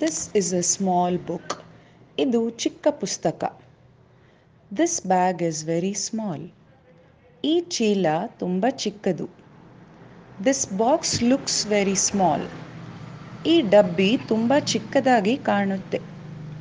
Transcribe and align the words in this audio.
This 0.00 0.36
is 0.36 0.54
a 0.54 0.62
small 0.62 1.18
book 1.18 1.54
ಇದು 2.18 2.50
ಚಿಕ್ಕ 2.50 2.86
ಪುಸ್ತಕ. 3.00 3.44
This 4.70 5.06
bag 5.06 5.42
is 5.42 5.64
very 5.64 5.94
small 5.94 6.44
ಈ 7.44 7.60
ಚೀಲ 7.60 8.06
ತುಂಬ 8.38 8.64
ಚಿಕ್ಕದು. 8.76 9.26
This 10.38 10.72
box 10.72 11.22
looks 11.22 11.66
very 11.66 11.94
small 11.94 12.46
ಈ 13.44 13.60
ಡಬ್ಬಿ 13.60 14.16
ತುಂಬ 14.16 14.52
ಚಿಕ್ಕದಾಗಿ 14.58 15.36
ಕಾಣುತ್ತೆ. 15.36 16.00